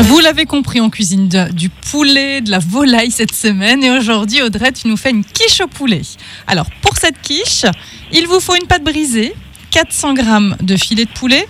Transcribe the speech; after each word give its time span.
Vous 0.00 0.18
l'avez 0.20 0.46
compris, 0.46 0.80
on 0.80 0.90
cuisine 0.90 1.28
de- 1.28 1.52
du 1.52 1.68
poulet, 1.68 2.40
de 2.40 2.50
la 2.50 2.58
volaille 2.58 3.10
cette 3.10 3.34
semaine. 3.34 3.84
Et 3.84 3.90
aujourd'hui, 3.90 4.42
Audrey, 4.42 4.72
tu 4.72 4.88
nous 4.88 4.96
fais 4.96 5.10
une 5.10 5.24
quiche 5.24 5.60
au 5.60 5.66
poulet. 5.68 6.02
Alors, 6.46 6.66
pour 6.80 6.96
cette 6.96 7.20
quiche, 7.20 7.64
il 8.12 8.26
vous 8.26 8.40
faut 8.40 8.54
une 8.54 8.66
pâte 8.66 8.82
brisée, 8.84 9.34
400 9.70 10.16
g 10.16 10.22
de 10.60 10.76
filet 10.76 11.04
de 11.04 11.10
poulet, 11.10 11.46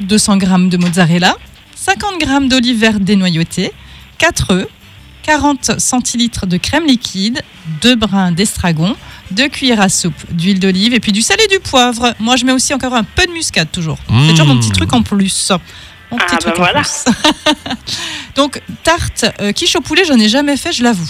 200 0.00 0.38
g 0.38 0.46
de 0.46 0.76
mozzarella, 0.76 1.34
50 1.74 2.20
g 2.20 2.48
d'olive 2.48 2.78
verte 2.78 3.02
dénoyautée, 3.02 3.72
4 4.18 4.52
œufs, 4.52 4.68
40 5.22 5.80
centilitres 5.80 6.46
de 6.46 6.56
crème 6.58 6.86
liquide, 6.86 7.42
2 7.82 7.96
brins 7.96 8.30
d'estragon, 8.30 8.94
2 9.32 9.48
cuillères 9.48 9.80
à 9.80 9.88
soupe 9.88 10.14
d'huile 10.30 10.60
d'olive 10.60 10.94
et 10.94 11.00
puis 11.00 11.12
du 11.12 11.22
sel 11.22 11.38
et 11.44 11.48
du 11.48 11.58
poivre. 11.60 12.14
Moi, 12.20 12.36
je 12.36 12.44
mets 12.44 12.52
aussi 12.52 12.72
encore 12.72 12.94
un 12.94 13.02
peu 13.04 13.26
de 13.26 13.32
muscade 13.32 13.68
toujours. 13.72 13.98
C'est 14.08 14.30
toujours 14.32 14.46
mon 14.46 14.58
petit 14.58 14.70
truc 14.70 14.92
en 14.92 15.02
plus. 15.02 15.50
Mon 16.10 16.18
petit 16.18 16.34
Ah, 16.34 16.38
truc 16.38 16.54
bah 16.56 16.60
en 16.60 16.64
voilà. 16.64 16.82
plus. 16.82 17.04
Donc, 18.36 18.60
tarte, 18.84 19.26
euh, 19.40 19.52
quiche 19.52 19.76
au 19.76 19.80
poulet, 19.80 20.04
j'en 20.04 20.18
ai 20.18 20.28
jamais 20.28 20.56
fait, 20.56 20.72
je 20.72 20.82
l'avoue. 20.82 21.08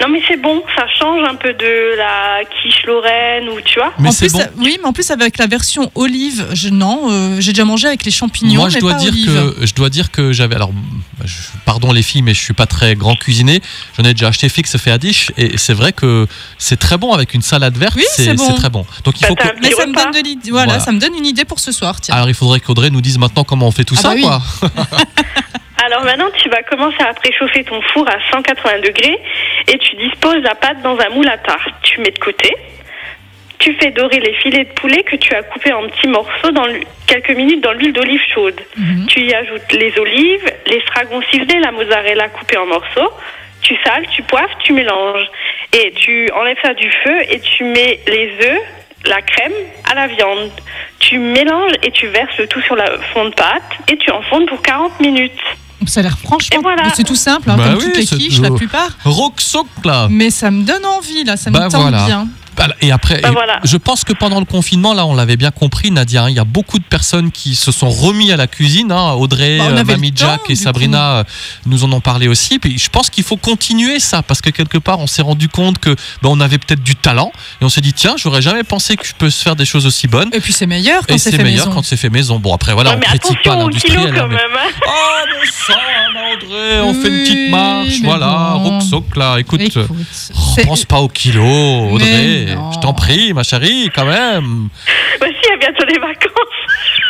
Non, 0.00 0.08
mais 0.08 0.20
c'est 0.28 0.40
bon, 0.40 0.62
ça 0.76 0.86
change 0.98 1.26
un 1.28 1.34
peu 1.34 1.52
de 1.54 1.96
la 1.96 2.40
quiche 2.62 2.82
Lorraine 2.86 3.48
ou 3.48 3.60
tu 3.60 3.78
vois. 3.78 3.92
Mais 3.98 4.08
en 4.08 4.12
c'est 4.12 4.26
plus, 4.28 4.32
bon. 4.38 4.44
oui, 4.58 4.78
mais 4.80 4.86
en 4.88 4.92
plus 4.92 5.10
avec 5.10 5.38
la 5.38 5.46
version 5.46 5.90
olive, 5.94 6.46
je, 6.52 6.68
non, 6.68 7.08
euh, 7.10 7.36
j'ai 7.40 7.52
déjà 7.52 7.64
mangé 7.64 7.88
avec 7.88 8.04
les 8.04 8.10
champignons, 8.10 8.60
Moi, 8.60 8.68
je 8.68 8.74
mais 8.74 8.80
dois 8.80 8.92
pas 8.92 8.98
dire 8.98 9.12
olive. 9.12 9.26
que 9.58 9.66
je 9.66 9.74
dois 9.74 9.90
dire 9.90 10.10
que 10.10 10.32
j'avais 10.32 10.54
alors 10.54 10.70
je- 11.24 11.34
pardon 11.64 11.92
les 11.92 12.02
filles 12.02 12.22
mais 12.22 12.32
je 12.34 12.40
suis 12.40 12.54
pas 12.54 12.66
très 12.66 12.94
grand 12.94 13.16
cuisinier. 13.16 13.60
J'en 13.96 14.04
ai 14.04 14.14
déjà 14.14 14.28
acheté 14.28 14.48
fixe 14.48 14.76
fait 14.76 14.90
à 14.90 14.98
dish 14.98 15.32
et 15.36 15.58
c'est 15.58 15.74
vrai 15.74 15.92
que 15.92 16.26
c'est 16.58 16.78
très 16.78 16.96
bon 16.96 17.12
avec 17.12 17.34
une 17.34 17.42
salade 17.42 17.76
verte, 17.76 17.94
Oui, 17.96 18.04
c'est 18.10 18.24
c'est 18.24 18.34
bon. 18.34 18.46
c'est 18.46 18.54
très 18.54 18.70
bon. 18.70 18.86
Donc 19.04 19.18
il 19.18 19.22
Bah, 19.22 19.28
faut 19.28 19.34
que 19.34 19.48
Mais 19.62 19.70
ça 19.72 19.86
me 19.86 19.94
donne 19.94 20.12
de 20.12 20.18
l'idée. 20.26 20.50
Voilà, 20.50 20.66
Voilà. 20.66 20.80
ça 20.84 20.92
me 20.92 20.98
donne 21.00 21.14
une 21.16 21.26
idée 21.26 21.44
pour 21.44 21.58
ce 21.60 21.72
soir. 21.72 22.00
Tiens. 22.00 22.14
alors 22.14 22.28
il 22.28 22.34
faudrait 22.34 22.60
qu'Audrey 22.60 22.90
nous 22.90 23.00
dise 23.00 23.18
maintenant 23.18 23.44
comment 23.44 23.66
on 23.66 23.72
fait 23.72 23.84
tout 23.84 23.96
Ah 23.98 24.02
ça 24.02 24.08
bah 24.10 24.14
oui. 24.16 24.22
quoi. 24.22 24.42
Alors 25.88 26.04
maintenant, 26.04 26.28
tu 26.36 26.50
vas 26.50 26.62
commencer 26.64 27.00
à 27.00 27.14
préchauffer 27.14 27.64
ton 27.64 27.80
four 27.80 28.06
à 28.10 28.18
180 28.30 28.80
degrés 28.80 29.18
et 29.68 29.78
tu 29.78 29.96
disposes 29.96 30.42
la 30.42 30.54
pâte 30.54 30.82
dans 30.82 30.98
un 30.98 31.08
moule 31.08 31.28
à 31.30 31.38
tarte. 31.38 31.72
Tu 31.80 31.98
mets 32.00 32.10
de 32.10 32.18
côté. 32.18 32.54
Tu 33.58 33.72
fais 33.80 33.90
dorer 33.92 34.20
les 34.20 34.34
filets 34.34 34.66
de 34.66 34.72
poulet 34.72 35.02
que 35.02 35.16
tu 35.16 35.34
as 35.34 35.42
coupés 35.44 35.72
en 35.72 35.88
petits 35.88 36.08
morceaux 36.08 36.50
dans 36.50 36.66
quelques 37.06 37.30
minutes 37.30 37.62
dans 37.62 37.72
l'huile 37.72 37.94
d'olive 37.94 38.20
chaude. 38.34 38.60
Mhm. 38.76 39.06
Tu 39.06 39.20
y 39.20 39.34
ajoutes 39.34 39.72
les 39.72 39.98
olives, 39.98 40.52
l'estragon 40.66 41.22
ciselé, 41.30 41.58
la 41.58 41.72
mozzarella 41.72 42.28
coupée 42.28 42.58
en 42.58 42.66
morceaux. 42.66 43.10
Tu 43.62 43.74
sales, 43.82 44.06
tu 44.10 44.22
poives, 44.24 44.50
tu 44.58 44.74
mélanges. 44.74 45.26
Et 45.72 45.92
tu 45.92 46.30
enlèves 46.32 46.60
ça 46.60 46.74
du 46.74 46.90
feu 47.02 47.16
et 47.30 47.40
tu 47.40 47.64
mets 47.64 47.98
les 48.06 48.30
œufs, 48.42 48.60
la 49.06 49.22
crème 49.22 49.54
à 49.90 49.94
la 49.94 50.06
viande. 50.06 50.50
Tu 50.98 51.16
mélanges 51.16 51.72
et 51.82 51.90
tu 51.92 52.08
verses 52.08 52.36
le 52.36 52.46
tout 52.46 52.60
sur 52.60 52.76
la 52.76 52.98
fond 53.14 53.24
de 53.24 53.34
pâte 53.34 53.72
et 53.90 53.96
tu 53.96 54.10
enfondes 54.10 54.46
pour 54.46 54.60
40 54.60 55.00
minutes. 55.00 55.40
Ça 55.86 56.00
a 56.00 56.02
l'air 56.02 56.18
franchement. 56.18 56.58
Voilà. 56.62 56.92
C'est 56.94 57.04
tout 57.04 57.14
simple, 57.14 57.50
hein, 57.50 57.56
Bah 57.56 57.68
comme 57.68 57.78
oui, 57.78 57.84
toutes 57.84 57.96
les 57.96 58.06
c'est 58.06 58.16
quiches, 58.16 58.40
la 58.40 58.50
plupart. 58.50 58.90
Roxoc 59.04 59.66
là. 59.84 60.08
Mais 60.10 60.30
ça 60.30 60.50
me 60.50 60.62
donne 60.64 60.84
envie, 60.84 61.24
là, 61.24 61.36
ça 61.36 61.50
Bah 61.50 61.66
me 61.66 61.70
tente 61.70 61.82
voilà. 61.82 62.04
bien. 62.06 62.28
Voilà, 62.58 62.74
Et 62.80 62.90
après, 62.90 63.20
et 63.20 63.30
voilà. 63.30 63.60
je 63.64 63.76
pense 63.76 64.02
que 64.04 64.12
pendant 64.12 64.40
le 64.40 64.44
confinement, 64.44 64.92
là, 64.92 65.06
on 65.06 65.14
l'avait 65.14 65.36
bien 65.36 65.50
compris, 65.52 65.90
Nadia, 65.92 66.24
hein, 66.24 66.30
il 66.30 66.34
y 66.36 66.40
a 66.40 66.44
beaucoup 66.44 66.78
de 66.80 66.84
personnes 66.84 67.30
qui 67.30 67.54
se 67.54 67.70
sont 67.70 67.88
remis 67.88 68.32
à 68.32 68.36
la 68.36 68.46
cuisine. 68.48 68.90
hein. 68.92 69.12
Audrey, 69.12 69.58
le 69.58 69.84
Mamie 69.84 70.12
temps, 70.12 70.26
Jack 70.26 70.40
et 70.50 70.56
Sabrina 70.56 71.18
euh, 71.18 71.24
nous 71.66 71.84
en 71.84 71.92
ont 71.92 72.00
parlé 72.00 72.26
aussi. 72.28 72.58
Puis 72.58 72.76
je 72.78 72.88
pense 72.90 73.10
qu'il 73.10 73.22
faut 73.24 73.36
continuer 73.36 74.00
ça 74.00 74.22
parce 74.22 74.40
que 74.40 74.50
quelque 74.50 74.76
part, 74.78 74.98
on 74.98 75.06
s'est 75.06 75.22
rendu 75.22 75.48
compte 75.48 75.78
que 75.78 75.90
bah, 76.20 76.28
on 76.30 76.40
avait 76.40 76.58
peut-être 76.58 76.82
du 76.82 76.96
talent 76.96 77.30
et 77.60 77.64
on 77.64 77.68
s'est 77.68 77.80
dit 77.80 77.92
tiens, 77.92 78.14
j'aurais 78.16 78.42
jamais 78.42 78.64
pensé 78.64 78.96
que 78.96 79.06
je 79.06 79.12
peux 79.16 79.30
se 79.30 79.42
faire 79.42 79.54
des 79.56 79.64
choses 79.64 79.86
aussi 79.86 80.08
bonnes. 80.08 80.30
Et 80.32 80.40
puis 80.40 80.52
c'est 80.52 80.66
meilleur 80.66 81.06
quand 81.06 81.14
Et 81.14 81.18
c'est 81.18 81.30
fait 81.30 81.42
meilleur 81.44 81.66
maison. 81.66 81.76
quand 81.76 81.84
c'est 81.84 81.96
fait 81.96 82.10
maison. 82.10 82.38
Bon 82.40 82.52
après 82.54 82.72
voilà, 82.74 82.90
Ouais, 82.90 82.96
on 82.96 83.00
mais 83.00 83.06
critique 83.18 83.38
pas 83.44 83.50
quand 83.54 83.68
hein, 83.68 83.70
mais- 83.72 84.34
même. 84.34 84.38
Oh 84.86 84.90
mais 85.40 85.48
ça, 85.74 85.78
Audrey, 86.34 86.80
on 86.82 86.94
fait 86.94 87.08
une 87.08 87.14
Oui, 87.14 87.22
petite 87.24 87.50
marche, 87.50 88.00
voilà, 88.02 88.54
bon. 88.62 88.77
Roxoc 88.98 89.16
là. 89.16 89.38
Écoute, 89.38 89.60
Écoute, 89.60 89.86
oh, 89.86 90.60
pense 90.64 90.84
pas 90.84 91.00
au 91.00 91.08
kilo, 91.08 91.42
Audrey. 91.90 92.46
Je 92.72 92.78
t'en 92.80 92.92
prie, 92.92 93.32
ma 93.32 93.42
chérie, 93.42 93.90
quand 93.94 94.06
même. 94.06 94.68
Bah 95.20 95.26
si, 95.42 95.50
a 95.50 95.56
bientôt 95.56 95.84
les 95.86 95.98
vacances. 95.98 96.32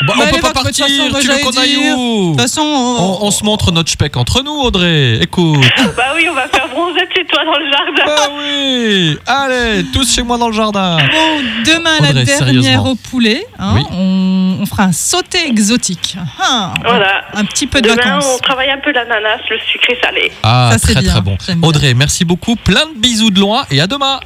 Bah, 0.06 0.14
Bah, 0.16 0.24
on 0.28 0.34
peut 0.34 0.40
pas 0.40 0.52
partir, 0.52 0.86
façon, 0.86 1.18
tu 1.20 1.26
veux 1.28 1.38
qu'on 1.38 1.56
aille 1.60 1.76
où 1.96 2.26
De 2.26 2.32
toute 2.32 2.40
façon, 2.42 2.62
on, 2.62 3.18
on 3.26 3.30
se 3.30 3.42
montre 3.44 3.72
notre 3.72 3.90
speck 3.90 4.16
entre 4.16 4.42
nous, 4.42 4.52
Audrey. 4.52 5.18
Écoute. 5.20 5.58
Bah 5.96 6.12
oui, 6.14 6.26
on 6.30 6.34
va 6.34 6.46
faire 6.48 6.68
bronzette 6.68 7.08
chez 7.16 7.24
toi 7.26 7.44
dans 7.44 7.58
le 7.58 7.70
jardin. 7.70 8.04
bah 8.06 8.28
oui. 8.38 9.18
Allez, 9.26 9.84
tous 9.92 10.14
chez 10.14 10.22
moi 10.22 10.38
dans 10.38 10.48
le 10.48 10.54
jardin. 10.54 10.98
Bon, 10.98 11.42
demain, 11.66 11.98
la 12.12 12.24
dernière 12.24 12.84
au 12.86 12.94
poulet. 12.94 13.44
hein, 13.58 13.72
Oui. 13.74 13.82
on, 13.92 14.58
on 14.60 14.66
fera 14.66 14.84
un 14.84 14.92
sauté 14.92 15.46
exotique. 15.48 16.16
Ah, 16.40 16.74
Voilà. 16.84 17.24
Un 17.34 17.44
petit 17.44 17.66
peu 17.66 17.80
de 17.80 17.88
Demain, 17.88 18.02
vacances. 18.02 18.36
on 18.36 18.38
travaille 18.38 18.70
un 18.70 18.78
peu 18.78 18.92
l'ananas, 18.92 19.38
le 19.50 19.58
sucré 19.72 19.98
salé. 20.02 20.30
Ah, 20.44 20.70
Ça, 20.72 20.78
c'est 20.78 20.92
très 20.92 21.02
bien. 21.02 21.10
très 21.12 21.20
bon. 21.22 21.36
Audrey, 21.66 21.94
merci 21.94 22.24
beaucoup. 22.24 22.54
Plein 22.56 22.86
de 22.94 22.98
bisous 23.00 23.30
de 23.30 23.40
loin 23.40 23.64
et 23.70 23.80
à 23.80 23.86
demain. 23.88 24.20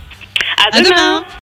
À 0.59 0.77
À 0.77 0.81
demain. 0.83 0.91
demain. 0.91 1.25